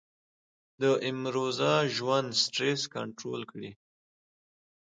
[0.81, 3.71] د امروزه ژوند سټرېس کنټرول کړي-